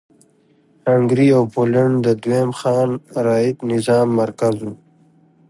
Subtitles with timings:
[0.91, 2.89] هنګري او پولنډ د دویم خان
[3.25, 4.71] رعیت نظام مرکز و.